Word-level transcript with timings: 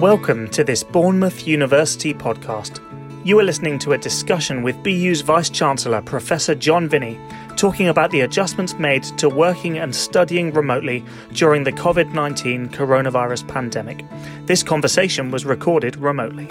Welcome 0.00 0.50
to 0.50 0.62
this 0.62 0.84
Bournemouth 0.84 1.46
University 1.46 2.12
podcast. 2.12 2.80
You 3.24 3.38
are 3.38 3.42
listening 3.42 3.78
to 3.78 3.94
a 3.94 3.98
discussion 3.98 4.62
with 4.62 4.82
BU's 4.82 5.22
Vice 5.22 5.48
Chancellor, 5.48 6.02
Professor 6.02 6.54
John 6.54 6.86
Vinney, 6.86 7.18
talking 7.56 7.88
about 7.88 8.10
the 8.10 8.20
adjustments 8.20 8.74
made 8.74 9.04
to 9.16 9.30
working 9.30 9.78
and 9.78 9.96
studying 9.96 10.52
remotely 10.52 11.02
during 11.32 11.64
the 11.64 11.72
COVID 11.72 12.12
19 12.12 12.68
coronavirus 12.68 13.48
pandemic. 13.48 14.04
This 14.44 14.62
conversation 14.62 15.30
was 15.30 15.46
recorded 15.46 15.96
remotely. 15.96 16.46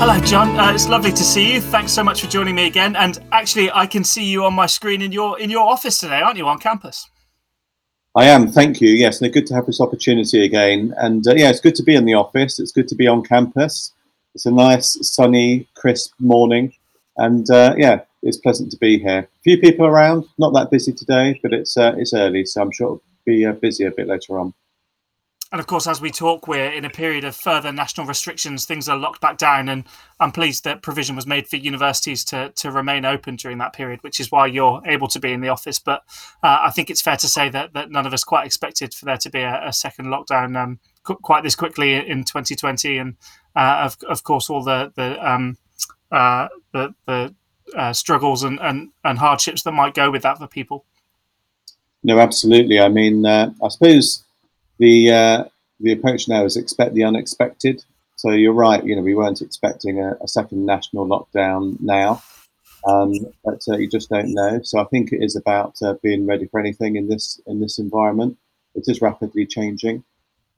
Hello, 0.00 0.18
John. 0.24 0.58
Uh, 0.58 0.72
it's 0.72 0.88
lovely 0.88 1.12
to 1.12 1.22
see 1.22 1.54
you. 1.54 1.60
Thanks 1.60 1.92
so 1.92 2.02
much 2.02 2.22
for 2.22 2.26
joining 2.26 2.56
me 2.56 2.66
again. 2.66 2.96
And 2.96 3.20
actually, 3.30 3.70
I 3.70 3.86
can 3.86 4.02
see 4.02 4.24
you 4.24 4.44
on 4.44 4.52
my 4.52 4.66
screen 4.66 5.00
in 5.00 5.12
your 5.12 5.38
in 5.38 5.48
your 5.48 5.70
office 5.70 6.00
today, 6.00 6.20
aren't 6.20 6.36
you, 6.36 6.48
on 6.48 6.58
campus? 6.58 7.08
I 8.16 8.26
am. 8.26 8.48
Thank 8.48 8.80
you. 8.80 8.90
Yes, 8.90 9.22
and 9.22 9.32
good 9.32 9.46
to 9.46 9.54
have 9.54 9.66
this 9.66 9.80
opportunity 9.80 10.44
again. 10.44 10.92
And 10.96 11.26
uh, 11.28 11.34
yeah, 11.36 11.50
it's 11.50 11.60
good 11.60 11.76
to 11.76 11.84
be 11.84 11.94
in 11.94 12.04
the 12.04 12.14
office. 12.14 12.58
It's 12.58 12.72
good 12.72 12.88
to 12.88 12.96
be 12.96 13.06
on 13.06 13.22
campus. 13.22 13.92
It's 14.34 14.46
a 14.46 14.50
nice, 14.50 14.98
sunny, 15.08 15.68
crisp 15.74 16.14
morning, 16.18 16.72
and 17.16 17.48
uh, 17.50 17.74
yeah, 17.76 18.00
it's 18.22 18.36
pleasant 18.36 18.70
to 18.72 18.76
be 18.78 18.98
here. 18.98 19.20
A 19.20 19.42
few 19.42 19.58
people 19.58 19.86
around. 19.86 20.24
Not 20.38 20.52
that 20.54 20.70
busy 20.70 20.92
today, 20.92 21.38
but 21.42 21.52
it's 21.52 21.76
uh, 21.76 21.94
it's 21.98 22.12
early, 22.12 22.44
so 22.46 22.62
I'm 22.62 22.72
sure 22.72 22.86
it'll 22.86 23.02
be 23.24 23.46
uh, 23.46 23.52
busy 23.52 23.84
a 23.84 23.92
bit 23.92 24.08
later 24.08 24.40
on. 24.40 24.54
And 25.52 25.58
of 25.58 25.66
course, 25.66 25.88
as 25.88 26.00
we 26.00 26.12
talk, 26.12 26.46
we're 26.46 26.70
in 26.70 26.84
a 26.84 26.90
period 26.90 27.24
of 27.24 27.34
further 27.34 27.72
national 27.72 28.06
restrictions. 28.06 28.66
Things 28.66 28.88
are 28.88 28.96
locked 28.96 29.20
back 29.20 29.36
down, 29.36 29.68
and 29.68 29.84
I'm 30.20 30.30
pleased 30.30 30.62
that 30.62 30.80
provision 30.80 31.16
was 31.16 31.26
made 31.26 31.48
for 31.48 31.56
universities 31.56 32.24
to, 32.26 32.50
to 32.50 32.70
remain 32.70 33.04
open 33.04 33.34
during 33.34 33.58
that 33.58 33.72
period, 33.72 34.00
which 34.02 34.20
is 34.20 34.30
why 34.30 34.46
you're 34.46 34.80
able 34.86 35.08
to 35.08 35.18
be 35.18 35.32
in 35.32 35.40
the 35.40 35.48
office. 35.48 35.80
But 35.80 36.02
uh, 36.44 36.60
I 36.62 36.70
think 36.70 36.88
it's 36.88 37.02
fair 37.02 37.16
to 37.16 37.26
say 37.26 37.48
that, 37.48 37.72
that 37.72 37.90
none 37.90 38.06
of 38.06 38.14
us 38.14 38.22
quite 38.22 38.46
expected 38.46 38.94
for 38.94 39.06
there 39.06 39.16
to 39.16 39.30
be 39.30 39.40
a, 39.40 39.66
a 39.66 39.72
second 39.72 40.06
lockdown 40.06 40.56
um, 40.56 40.78
quite 41.02 41.42
this 41.42 41.56
quickly 41.56 41.94
in 41.94 42.22
2020. 42.22 42.98
And 42.98 43.16
uh, 43.56 43.82
of, 43.84 43.96
of 44.08 44.22
course, 44.22 44.48
all 44.48 44.62
the 44.62 44.92
the 44.94 45.28
um, 45.28 45.58
uh, 46.12 46.48
the, 46.72 46.94
the 47.06 47.34
uh, 47.74 47.92
struggles 47.92 48.42
and, 48.42 48.60
and, 48.60 48.90
and 49.04 49.18
hardships 49.18 49.62
that 49.62 49.72
might 49.72 49.94
go 49.94 50.10
with 50.10 50.22
that 50.22 50.38
for 50.38 50.46
people. 50.46 50.84
No, 52.02 52.18
absolutely. 52.18 52.80
I 52.80 52.88
mean, 52.88 53.26
uh, 53.26 53.50
I 53.62 53.68
suppose 53.68 54.24
the 54.80 55.12
uh, 55.12 55.44
the 55.78 55.92
approach 55.92 56.28
now 56.28 56.44
is 56.44 56.56
expect 56.56 56.94
the 56.94 57.04
unexpected. 57.04 57.84
So 58.16 58.30
you're 58.32 58.52
right. 58.52 58.84
You 58.84 58.96
know, 58.96 59.02
we 59.02 59.14
weren't 59.14 59.40
expecting 59.40 60.00
a, 60.00 60.16
a 60.22 60.28
second 60.28 60.66
national 60.66 61.06
lockdown 61.06 61.80
now, 61.80 62.22
um, 62.86 63.12
but 63.44 63.60
uh, 63.68 63.76
you 63.76 63.88
just 63.88 64.10
don't 64.10 64.34
know. 64.34 64.60
So 64.62 64.80
I 64.80 64.84
think 64.84 65.12
it 65.12 65.22
is 65.22 65.36
about 65.36 65.74
uh, 65.82 65.94
being 66.02 66.26
ready 66.26 66.46
for 66.46 66.58
anything 66.58 66.96
in 66.96 67.08
this 67.08 67.40
in 67.46 67.60
this 67.60 67.78
environment. 67.78 68.36
It 68.74 68.84
is 68.88 69.00
rapidly 69.00 69.46
changing, 69.46 70.02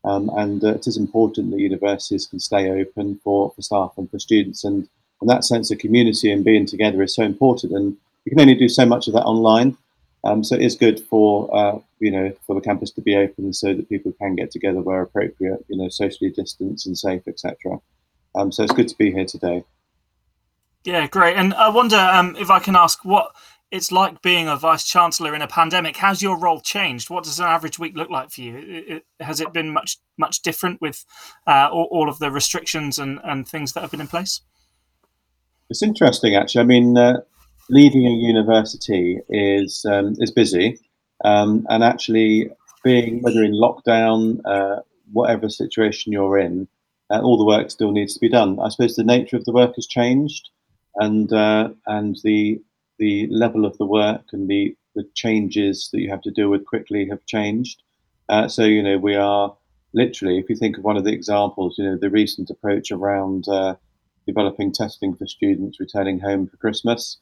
um, 0.05 0.31
and 0.37 0.63
uh, 0.65 0.75
it 0.75 0.87
is 0.87 0.97
important 0.97 1.51
that 1.51 1.61
universities 1.61 2.27
can 2.27 2.41
stay 2.41 2.71
open 2.71 3.21
for, 3.25 3.53
for 3.55 3.63
staff 3.63 3.93
and 3.97 4.11
for 4.11 4.19
students. 4.19 4.65
And, 4.65 4.89
and 5.21 5.31
that 5.31 5.45
sense 5.45 5.71
of 5.71 5.79
community 5.79 6.33
and 6.33 6.45
being 6.45 6.67
together 6.67 7.03
is 7.03 7.15
so 7.15 7.23
important. 7.23 7.73
And 7.73 7.97
you 8.25 8.31
can 8.31 8.41
only 8.41 8.55
do 8.55 8.69
so 8.69 8.85
much 8.85 9.07
of 9.09 9.15
that 9.15 9.25
online. 9.25 9.77
Um, 10.25 10.45
so 10.45 10.55
it 10.55 10.63
is 10.63 10.77
good 10.77 11.01
for 11.01 11.55
uh, 11.55 11.79
you 11.99 12.11
know 12.11 12.33
for 12.47 12.55
the 12.55 12.61
campus 12.61 12.91
to 12.93 13.01
be 13.01 13.17
open 13.17 13.53
so 13.53 13.75
that 13.75 13.89
people 13.89 14.13
can 14.13 14.37
get 14.37 14.51
together 14.51 14.81
where 14.81 15.03
appropriate, 15.03 15.65
you 15.69 15.77
know, 15.77 15.89
socially 15.89 16.31
distanced 16.31 16.87
and 16.87 16.97
safe, 16.97 17.27
etc. 17.27 17.81
Um, 18.35 18.53
so 18.53 18.63
it's 18.63 18.73
good 18.73 18.89
to 18.89 18.97
be 18.97 19.13
here 19.13 19.27
today. 19.27 19.65
Yeah, 20.85 21.07
great. 21.07 21.37
And 21.37 21.55
I 21.55 21.69
wonder 21.69 21.97
um, 21.97 22.37
if 22.37 22.51
I 22.51 22.59
can 22.59 22.77
ask 22.77 23.05
what 23.05 23.33
it's 23.73 23.91
like 23.91 24.21
being 24.21 24.49
a 24.49 24.57
vice 24.57 24.85
chancellor 24.85 25.35
in 25.35 25.41
a 25.41 25.47
pandemic. 25.47 25.97
How's 25.97 26.23
your 26.23 26.39
role 26.39 26.61
changed? 26.61 27.09
What 27.09 27.25
does 27.25 27.41
an 27.41 27.47
average 27.47 27.79
week 27.79 27.97
look 27.97 28.11
like 28.11 28.31
for 28.31 28.43
you? 28.43 28.59
It, 28.59 28.89
it, 28.89 29.05
has 29.21 29.41
it 29.41 29.53
been 29.53 29.71
much 29.71 29.97
much 30.19 30.43
different 30.43 30.81
with 30.81 31.05
uh, 31.47 31.69
all, 31.73 31.89
all, 31.91 32.09
of 32.09 32.19
the 32.19 32.31
restrictions 32.31 32.99
and, 32.99 33.19
and 33.25 33.49
things 33.49 33.73
that 33.73 33.81
have 33.81 33.91
been 33.91 34.01
in 34.01 34.09
place? 34.09 34.43
It's 35.71 35.83
interesting, 35.83 36.37
actually. 36.37 36.61
I 36.61 36.65
mean, 36.65 36.99
uh, 36.99 37.23
leading 37.73 38.07
a 38.07 38.11
university 38.11 39.19
is 39.31 39.85
um, 39.87 40.15
is 40.19 40.31
busy, 40.31 40.79
um, 41.25 41.67
and 41.71 41.83
actually 41.83 42.51
being 42.85 43.23
whether 43.23 43.43
in 43.43 43.55
lockdown, 43.55 44.41
uh, 44.45 44.81
whatever 45.13 45.49
situation 45.49 46.13
you're 46.13 46.39
in, 46.39 46.69
uh, 47.11 47.21
all 47.21 47.39
the 47.39 47.47
work 47.47 47.71
still 47.71 47.91
needs 47.91 48.13
to 48.15 48.21
be 48.21 48.29
done. 48.29 48.61
I 48.61 48.69
suppose 48.69 48.95
the 48.95 49.05
nature 49.05 49.37
of 49.37 49.47
the 49.47 49.53
work 49.53 49.75
has 49.77 49.87
changed, 49.87 50.51
and 50.97 51.33
uh, 51.33 51.71
and 51.87 52.17
the 52.23 52.61
the 52.99 53.27
level 53.31 53.65
of 53.65 53.79
the 53.79 53.87
work 53.87 54.27
and 54.33 54.49
the 54.49 54.77
the 54.95 55.05
changes 55.15 55.89
that 55.93 56.01
you 56.01 56.11
have 56.11 56.23
to 56.23 56.31
deal 56.31 56.51
with 56.51 56.67
quickly 56.67 57.09
have 57.09 57.25
changed. 57.25 57.83
Uh, 58.29 58.49
so 58.49 58.65
you 58.65 58.83
know 58.83 58.99
we 58.99 59.15
are 59.15 59.57
literally, 59.95 60.39
if 60.39 60.51
you 60.51 60.57
think 60.57 60.77
of 60.77 60.85
one 60.85 60.99
of 60.99 61.05
the 61.05 61.13
examples, 61.13 61.77
you 61.79 61.85
know 61.85 61.97
the 61.97 62.11
recent 62.11 62.51
approach 62.51 62.91
around 62.91 63.49
uh, 63.49 63.75
developing 64.27 64.73
testing 64.73 65.15
for 65.15 65.27
students 65.27 65.81
returning 65.81 66.21
home 66.21 66.47
for 66.47 66.59
Christmas. 66.59 67.17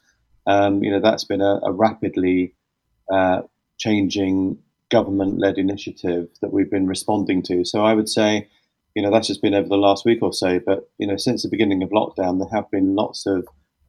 Um, 0.47 0.83
you 0.83 0.91
know, 0.91 1.01
that's 1.01 1.25
been 1.25 1.41
a, 1.41 1.61
a 1.63 1.73
rapidly 1.73 2.55
uh, 3.13 3.43
changing 3.79 4.59
government-led 4.91 5.59
initiative 5.59 6.29
that 6.41 6.53
we've 6.53 6.71
been 6.71 6.87
responding 6.87 7.43
to. 7.43 7.65
So 7.65 7.85
I 7.85 7.95
would 7.95 8.09
say, 8.09 8.49
you 8.95 9.03
know, 9.03 9.11
that's 9.11 9.29
just 9.29 9.43
been 9.43 9.55
over 9.55 9.69
the 9.69 9.77
last 9.77 10.05
week 10.05 10.19
or 10.23 10.33
so. 10.33 10.59
But 10.59 10.91
you 10.99 11.07
know, 11.07 11.17
since 11.17 11.43
the 11.43 11.49
beginning 11.49 11.83
of 11.83 11.91
lockdown, 11.91 12.39
there 12.39 12.49
have 12.53 12.71
been 12.71 12.95
lots 12.95 13.27
of 13.27 13.47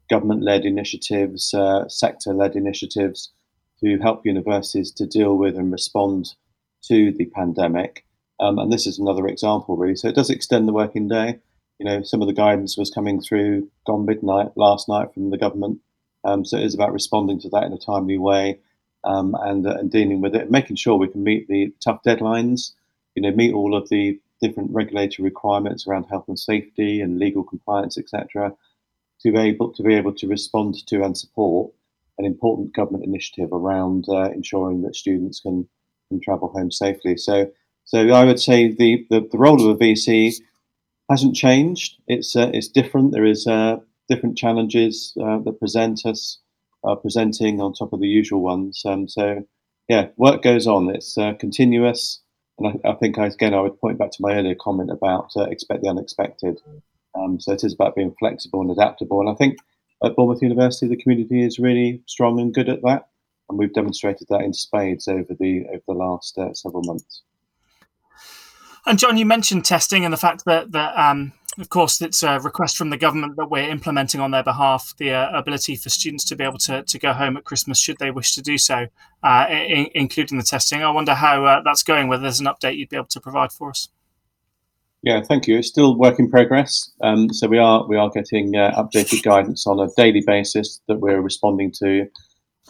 government-led 0.10 0.66
initiatives, 0.66 1.54
uh, 1.54 1.88
sector-led 1.88 2.56
initiatives 2.56 3.32
to 3.84 3.98
help 4.00 4.26
universities 4.26 4.92
to 4.92 5.08
deal 5.08 5.38
with 5.38 5.56
and 5.56 5.72
respond 5.72 6.36
to 6.84 7.12
the 7.12 7.26
pandemic. 7.26 8.06
Um, 8.40 8.60
and 8.60 8.72
this 8.72 8.86
is 8.86 9.00
another 9.00 9.28
example, 9.28 9.78
really. 9.78 9.96
So 9.96 10.08
it 10.08 10.16
does 10.16 10.30
extend 10.30 10.68
the 10.68 10.74
working 10.74 11.08
day. 11.08 11.40
You 11.80 11.86
know, 11.86 12.04
some 12.04 12.22
of 12.22 12.28
the 12.28 12.34
guidance 12.34 12.78
was 12.78 12.92
coming 12.92 13.22
through 13.22 13.70
gone 13.88 14.06
midnight 14.06 14.52
last 14.56 14.88
night 14.88 15.14
from 15.14 15.32
the 15.32 15.38
government 15.38 15.80
um, 16.24 16.46
so 16.46 16.58
it 16.58 16.64
is 16.64 16.76
about 16.76 16.94
responding 16.94 17.40
to 17.42 17.50
that 17.50 17.64
in 17.64 17.74
a 17.74 17.78
timely 17.78 18.18
way 18.18 18.60
um, 19.04 19.36
and, 19.42 19.66
uh, 19.66 19.76
and 19.78 19.92
dealing 19.92 20.22
with 20.22 20.36
it, 20.36 20.52
making 20.52 20.76
sure 20.76 20.96
we 20.96 21.08
can 21.08 21.24
meet 21.24 21.48
the 21.48 21.74
tough 21.84 22.04
deadlines, 22.04 22.74
you 23.16 23.22
know, 23.22 23.32
meet 23.32 23.54
all 23.54 23.76
of 23.76 23.90
the 23.90 24.20
different 24.42 24.72
regulatory 24.72 25.28
requirements 25.28 25.88
around 25.88 26.06
health 26.06 26.26
and 26.28 26.40
safety 26.40 27.02
and 27.02 27.20
legal 27.20 27.44
compliance, 27.44 27.98
etc., 27.98 28.54
to 29.22 29.32
be 29.32 29.38
able 29.38 29.72
to 29.72 29.84
be 29.84 29.94
able 29.94 30.14
to 30.14 30.28
respond 30.28 30.76
to 30.88 31.04
and 31.04 31.18
support 31.18 31.72
an 32.18 32.26
important 32.26 32.74
government 32.74 33.04
initiative 33.04 33.50
around 33.52 34.06
uh, 34.10 34.30
ensuring 34.32 34.82
that 34.82 34.96
students 34.96 35.40
can, 35.40 35.68
can 36.10 36.20
travel 36.20 36.50
home 36.50 36.72
safely. 36.72 37.18
So, 37.18 37.52
so 37.86 38.10
I 38.10 38.26
would 38.26 38.40
say 38.40 38.72
the, 38.72 39.06
the, 39.10 39.28
the 39.32 39.38
role 39.38 39.62
of 39.62 39.76
a 39.76 39.84
VC 39.84 40.36
hasn't 41.10 41.36
changed. 41.36 41.98
It's 42.08 42.36
uh, 42.36 42.52
it's 42.54 42.68
different. 42.68 43.12
There 43.12 43.26
is 43.26 43.46
uh, 43.46 43.78
different 44.12 44.38
challenges 44.38 45.14
uh, 45.22 45.40
that 45.40 45.60
present 45.60 46.06
us, 46.06 46.40
are 46.84 46.96
presenting 46.96 47.62
on 47.62 47.74
top 47.74 47.94
of 47.94 48.02
the 48.02 48.08
usual 48.08 48.42
ones. 48.42 48.82
Um, 48.86 49.08
so, 49.08 49.46
yeah, 49.88 50.08
work 50.18 50.42
goes 50.42 50.68
on. 50.68 50.94
It's 50.94 51.18
uh, 51.18 51.34
continuous. 51.34 52.22
And 52.60 52.80
I, 52.86 52.90
I, 52.90 52.94
think, 52.96 53.18
again, 53.18 53.54
I 53.54 53.62
would 53.62 53.80
point 53.80 53.98
back 53.98 54.12
to 54.12 54.22
my 54.22 54.34
earlier 54.34 54.56
comment 54.56 54.92
about 54.92 55.32
uh, 55.38 55.44
expect 55.44 55.84
the 55.84 55.90
unexpected. 55.90 56.60
Um, 57.16 57.40
so 57.40 57.54
it 57.54 57.64
is 57.64 57.74
about 57.74 57.96
being 57.96 58.16
flexible 58.20 58.62
and 58.62 58.72
adaptable. 58.72 59.20
And 59.20 59.30
I 59.30 59.36
think 59.36 59.58
at 60.04 60.16
Bournemouth 60.16 60.42
University, 60.42 60.88
the 60.88 61.02
community 61.02 61.44
is 61.44 61.60
really 61.60 62.02
strong 62.08 62.40
and 62.40 62.54
good 62.54 62.70
at 62.70 62.82
that. 62.82 63.08
And 63.50 63.60
we've 63.60 63.74
demonstrated 63.74 64.28
that 64.30 64.42
in 64.42 64.54
spades 64.54 65.08
over 65.08 65.36
the 65.40 65.66
over 65.70 65.84
the 65.88 65.94
last 65.94 66.38
uh, 66.38 66.54
several 66.54 66.84
months. 66.84 67.22
And 68.86 68.98
John, 68.98 69.18
you 69.18 69.26
mentioned 69.26 69.66
testing 69.66 70.06
and 70.06 70.14
the 70.14 70.18
fact 70.18 70.46
that 70.46 70.72
that 70.72 70.98
um, 70.98 71.34
of 71.60 71.70
course, 71.70 72.02
it's 72.02 72.24
a 72.24 72.40
request 72.40 72.78
from 72.78 72.90
the 72.90 72.98
government 72.98 73.36
that 73.38 73.50
we're 73.50 73.70
implementing 73.70 74.22
on 74.22 74.32
their 74.32 74.44
behalf 74.44 74.94
the 74.98 75.12
uh, 75.12 75.38
ability 75.38 75.76
for 75.76 75.90
students 75.90 76.24
to 76.26 76.36
be 76.36 76.44
able 76.44 76.58
to, 76.60 76.84
to 76.84 77.00
go 77.00 77.14
home 77.14 77.38
at 77.38 77.44
Christmas 77.44 77.78
should 77.78 77.98
they 78.00 78.12
wish 78.12 78.36
to 78.36 78.42
do 78.42 78.58
so, 78.58 78.88
uh, 79.24 79.46
in, 79.50 79.88
including 79.94 80.38
the 80.38 80.44
testing. 80.44 80.84
I 80.84 80.90
wonder 80.90 81.14
how 81.14 81.46
uh, 81.46 81.62
that's 81.64 81.84
going, 81.84 82.08
whether 82.08 82.24
there's 82.24 82.40
an 82.40 82.48
update 82.48 82.78
you'd 82.78 82.90
be 82.90 82.96
able 82.96 83.08
to 83.08 83.20
provide 83.20 83.52
for 83.52 83.70
us. 83.70 83.90
Yeah, 85.04 85.22
thank 85.22 85.48
you. 85.48 85.58
It's 85.58 85.68
still 85.68 85.98
work 85.98 86.20
in 86.20 86.30
progress. 86.30 86.92
Um, 87.02 87.34
so 87.34 87.48
we 87.48 87.58
are 87.58 87.88
we 87.88 87.98
are 87.98 88.10
getting 88.12 88.56
uh, 88.56 88.72
updated 88.78 89.24
guidance 89.24 89.66
on 89.66 89.80
a 89.80 89.90
daily 89.98 90.22
basis 90.26 90.80
that 90.88 91.00
we're 91.00 91.22
responding 91.22 91.72
to 91.80 92.08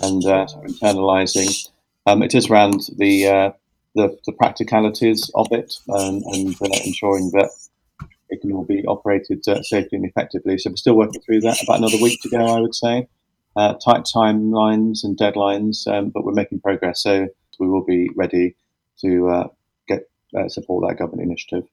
and 0.02 0.26
uh, 0.26 0.46
internalising. 0.64 1.70
Um, 2.08 2.24
it 2.24 2.34
is 2.34 2.50
around 2.50 2.90
the, 2.98 3.28
uh, 3.28 3.52
the, 3.96 4.18
the 4.26 4.32
practicalities 4.32 5.30
of 5.36 5.48
it 5.52 5.74
and, 5.88 6.24
and 6.24 6.56
ensuring 6.86 7.32
that 7.32 7.52
it 8.32 8.42
can 8.42 8.52
all 8.54 8.64
be 8.64 8.84
operated 8.88 9.48
uh, 9.48 9.62
safely 9.62 9.98
and 9.98 10.06
effectively. 10.06 10.58
So 10.58 10.70
we're 10.70 10.78
still 10.78 10.96
working 10.96 11.22
through 11.22 11.42
that. 11.42 11.62
About 11.62 11.80
another 11.80 12.02
week 12.02 12.20
to 12.22 12.30
go, 12.30 12.46
I 12.46 12.60
would 12.60 12.74
say. 12.74 13.08
Uh, 13.56 13.74
tight 13.74 14.06
timelines 14.06 15.04
and 15.04 15.18
deadlines, 15.18 15.86
um, 15.86 16.10
but 16.10 16.24
we're 16.24 16.34
making 16.34 16.62
progress. 16.62 17.04
So 17.04 17.28
we 17.60 17.68
will 17.68 17.84
be 17.84 18.10
ready 18.16 18.56
to 19.02 19.30
uh, 19.30 19.48
get 19.88 20.10
uh, 20.38 20.48
support 20.48 20.88
that 20.88 20.98
government 20.98 21.28
initiative. 21.28 21.66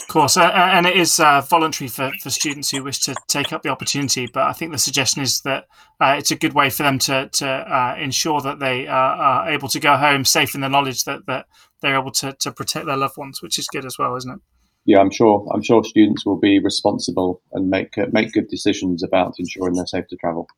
Of 0.00 0.08
course, 0.08 0.36
uh, 0.36 0.50
and 0.50 0.86
it 0.86 0.96
is 0.96 1.20
uh, 1.20 1.42
voluntary 1.42 1.88
for, 1.88 2.10
for 2.22 2.30
students 2.30 2.70
who 2.70 2.82
wish 2.82 2.98
to 3.00 3.14
take 3.26 3.52
up 3.52 3.62
the 3.62 3.68
opportunity. 3.68 4.26
But 4.32 4.44
I 4.44 4.52
think 4.52 4.72
the 4.72 4.78
suggestion 4.78 5.22
is 5.22 5.42
that 5.42 5.66
uh, 6.00 6.16
it's 6.18 6.30
a 6.30 6.36
good 6.36 6.54
way 6.54 6.70
for 6.70 6.82
them 6.82 6.98
to 7.00 7.28
to 7.28 7.46
uh, 7.46 7.96
ensure 8.00 8.40
that 8.40 8.58
they 8.58 8.86
are 8.86 9.50
able 9.50 9.68
to 9.68 9.78
go 9.78 9.96
home 9.96 10.24
safe 10.24 10.54
in 10.54 10.62
the 10.62 10.68
knowledge 10.68 11.04
that, 11.04 11.26
that 11.26 11.46
they're 11.80 11.98
able 11.98 12.10
to, 12.12 12.32
to 12.40 12.50
protect 12.50 12.86
their 12.86 12.96
loved 12.96 13.18
ones, 13.18 13.42
which 13.42 13.58
is 13.58 13.68
good 13.68 13.84
as 13.84 13.98
well, 13.98 14.16
isn't 14.16 14.32
it? 14.32 14.40
Yeah, 14.88 15.00
I'm 15.00 15.10
sure. 15.10 15.46
I'm 15.52 15.62
sure 15.62 15.84
students 15.84 16.24
will 16.24 16.38
be 16.38 16.58
responsible 16.60 17.42
and 17.52 17.68
make 17.68 17.98
uh, 17.98 18.06
make 18.10 18.32
good 18.32 18.48
decisions 18.48 19.02
about 19.02 19.34
ensuring 19.38 19.74
they're 19.74 19.86
safe 19.86 20.08
to 20.08 20.16
travel. 20.16 20.48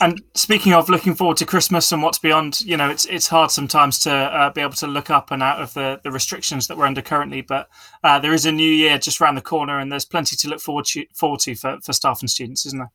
And 0.00 0.22
speaking 0.34 0.72
of 0.72 0.88
looking 0.88 1.16
forward 1.16 1.36
to 1.38 1.44
Christmas 1.46 1.90
and 1.90 2.00
what's 2.00 2.20
beyond, 2.20 2.60
you 2.60 2.76
know, 2.76 2.88
it's 2.88 3.06
it's 3.06 3.26
hard 3.26 3.50
sometimes 3.50 3.98
to 4.00 4.12
uh, 4.12 4.50
be 4.50 4.60
able 4.60 4.74
to 4.74 4.86
look 4.86 5.10
up 5.10 5.32
and 5.32 5.42
out 5.42 5.60
of 5.60 5.74
the, 5.74 6.00
the 6.04 6.12
restrictions 6.12 6.68
that 6.68 6.78
we're 6.78 6.86
under 6.86 7.02
currently. 7.02 7.40
But 7.40 7.68
uh, 8.04 8.20
there 8.20 8.32
is 8.32 8.46
a 8.46 8.52
new 8.52 8.70
year 8.70 8.98
just 8.98 9.20
around 9.20 9.34
the 9.34 9.42
corner, 9.42 9.80
and 9.80 9.90
there's 9.90 10.04
plenty 10.04 10.36
to 10.36 10.48
look 10.48 10.60
forward 10.60 10.84
to, 10.92 11.04
forward 11.14 11.40
to 11.40 11.56
for, 11.56 11.80
for 11.82 11.92
staff 11.92 12.20
and 12.20 12.30
students, 12.30 12.64
isn't 12.66 12.78
there? 12.78 12.92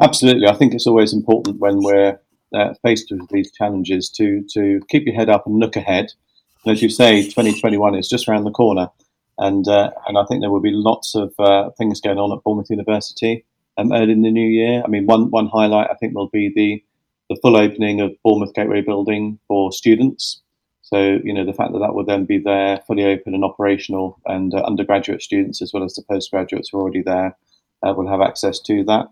Absolutely. 0.00 0.48
I 0.48 0.54
think 0.54 0.74
it's 0.74 0.88
always 0.88 1.12
important 1.12 1.60
when 1.60 1.78
we're 1.84 2.18
uh, 2.52 2.74
faced 2.82 3.12
with 3.12 3.28
these 3.28 3.52
challenges 3.52 4.10
to 4.16 4.44
to 4.54 4.80
keep 4.88 5.06
your 5.06 5.14
head 5.14 5.30
up 5.30 5.46
and 5.46 5.60
look 5.60 5.76
ahead. 5.76 6.10
As 6.66 6.82
you 6.82 6.90
say, 6.90 7.22
2021 7.22 7.94
is 7.94 8.08
just 8.08 8.28
around 8.28 8.44
the 8.44 8.50
corner, 8.50 8.88
and 9.38 9.66
uh, 9.66 9.90
and 10.06 10.18
I 10.18 10.24
think 10.26 10.42
there 10.42 10.50
will 10.50 10.60
be 10.60 10.72
lots 10.72 11.14
of 11.14 11.32
uh, 11.38 11.70
things 11.78 12.02
going 12.02 12.18
on 12.18 12.36
at 12.36 12.44
Bournemouth 12.44 12.68
University 12.68 13.46
um, 13.78 13.92
early 13.92 14.12
in 14.12 14.20
the 14.20 14.30
new 14.30 14.46
year. 14.46 14.82
I 14.84 14.88
mean, 14.88 15.06
one 15.06 15.30
one 15.30 15.46
highlight 15.46 15.88
I 15.90 15.94
think 15.94 16.14
will 16.14 16.28
be 16.28 16.52
the 16.54 16.84
the 17.30 17.40
full 17.40 17.56
opening 17.56 18.02
of 18.02 18.12
Bournemouth 18.22 18.52
Gateway 18.52 18.82
Building 18.82 19.38
for 19.48 19.72
students. 19.72 20.42
So 20.82 21.18
you 21.24 21.32
know 21.32 21.46
the 21.46 21.54
fact 21.54 21.72
that 21.72 21.78
that 21.78 21.94
will 21.94 22.04
then 22.04 22.26
be 22.26 22.38
there, 22.38 22.82
fully 22.86 23.04
open 23.04 23.34
and 23.34 23.44
operational, 23.44 24.20
and 24.26 24.52
uh, 24.52 24.58
undergraduate 24.58 25.22
students 25.22 25.62
as 25.62 25.72
well 25.72 25.82
as 25.82 25.94
the 25.94 26.02
postgraduates 26.02 26.68
who 26.70 26.78
are 26.78 26.82
already 26.82 27.02
there 27.02 27.38
uh, 27.82 27.94
will 27.94 28.08
have 28.08 28.20
access 28.20 28.60
to 28.60 28.84
that. 28.84 29.06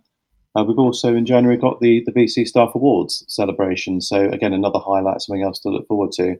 Uh, 0.55 0.65
we've 0.65 0.79
also 0.79 1.17
in 1.17 1.25
January 1.25 1.57
got 1.57 1.81
the 1.81 2.03
the 2.05 2.13
BC 2.13 2.47
Staff 2.47 2.75
Awards 2.75 3.25
celebration. 3.27 4.03
So 4.03 4.29
again, 4.29 4.53
another 4.53 4.81
highlight, 4.81 5.23
something 5.23 5.43
else 5.43 5.61
to 5.61 5.71
look 5.71 5.89
forward 5.89 6.13
to. 6.13 6.37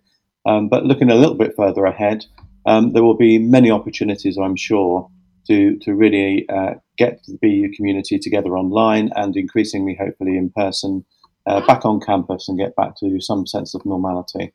Um, 0.49 0.69
but 0.69 0.85
looking 0.85 1.11
a 1.11 1.15
little 1.15 1.35
bit 1.35 1.55
further 1.55 1.85
ahead, 1.85 2.25
um, 2.65 2.95
there 2.95 3.03
will 3.03 3.17
be 3.17 3.39
many 3.39 3.71
opportunities, 3.71 4.39
I'm 4.39 4.57
sure, 4.57 5.11
to 5.47 5.77
to 5.79 5.95
really 5.95 6.49
uh, 6.49 6.75
get 6.97 7.21
the 7.27 7.39
BU 7.43 7.77
community 7.77 8.19
together 8.19 8.57
online 8.57 9.11
and 9.15 9.37
increasingly, 9.37 9.95
hopefully, 9.95 10.39
in 10.39 10.51
person, 10.51 11.05
uh, 11.47 11.61
back 11.67 11.85
on 11.85 12.01
campus 12.01 12.49
and 12.49 12.59
get 12.59 12.75
back 12.77 12.97
to 13.01 13.21
some 13.21 13.47
sense 13.47 13.75
of 13.75 13.85
normality. 13.85 14.55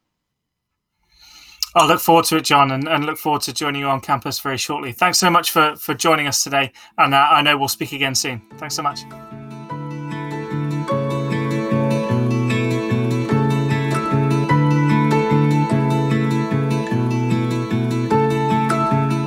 I'll 1.75 1.87
look 1.87 2.01
forward 2.01 2.25
to 2.25 2.37
it, 2.37 2.43
John, 2.43 2.71
and, 2.71 2.87
and 2.87 3.05
look 3.05 3.17
forward 3.17 3.41
to 3.43 3.53
joining 3.53 3.81
you 3.81 3.87
on 3.87 3.99
campus 3.99 4.39
very 4.39 4.57
shortly. 4.57 4.91
Thanks 4.91 5.17
so 5.17 5.29
much 5.29 5.49
for, 5.49 5.75
for 5.75 5.95
joining 5.95 6.27
us 6.27 6.43
today, 6.43 6.71
and 6.97 7.13
uh, 7.13 7.27
I 7.31 7.41
know 7.41 7.57
we'll 7.57 7.67
speak 7.67 7.93
again 7.93 8.15
soon. 8.15 8.41
Thanks 8.57 8.75
so 8.75 8.83
much. 8.83 9.01